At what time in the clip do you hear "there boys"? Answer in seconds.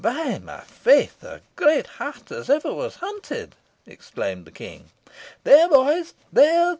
5.43-6.15